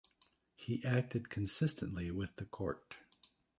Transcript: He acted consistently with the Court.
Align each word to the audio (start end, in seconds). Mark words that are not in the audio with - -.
He 0.55 0.83
acted 0.83 1.29
consistently 1.29 2.09
with 2.09 2.37
the 2.37 2.45
Court. 2.45 2.95